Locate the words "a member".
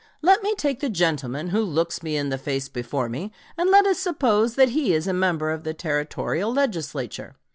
5.05-5.51